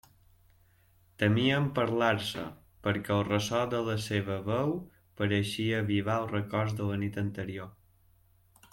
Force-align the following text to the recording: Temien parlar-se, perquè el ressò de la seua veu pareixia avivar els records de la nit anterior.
Temien 1.23 1.67
parlar-se, 1.79 2.45
perquè 2.87 3.13
el 3.17 3.21
ressò 3.29 3.61
de 3.75 3.83
la 3.91 3.99
seua 4.07 4.41
veu 4.51 4.75
pareixia 5.23 5.85
avivar 5.87 6.19
els 6.25 6.37
records 6.39 6.79
de 6.81 6.93
la 6.93 7.01
nit 7.07 7.25
anterior. 7.29 7.75